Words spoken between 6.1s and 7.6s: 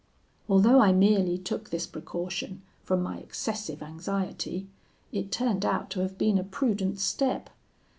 been a prudent step.